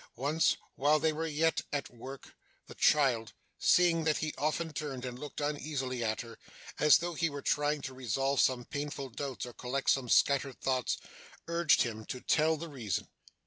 [0.15, 2.33] Once, while they were yet at work,
[2.65, 6.39] the child, seeing that he often turned and looked uneasily at her,
[6.79, 10.97] as though he were trying to resolve some painful doubts or collect some scattered thoughts,
[11.47, 13.09] urged him to tell the reason.